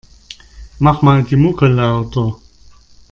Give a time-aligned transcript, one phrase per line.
[0.79, 2.35] Mach mal die Mucke lauter.